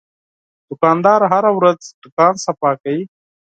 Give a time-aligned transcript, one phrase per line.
[0.67, 3.03] دوکاندار هره ورځ دوکان صفا کوي.